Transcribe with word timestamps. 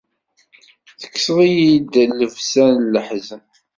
Tekkseḍ-iyi 1.01 1.73
llebsa 2.17 2.65
n 2.75 2.79
leḥzen. 2.93 3.43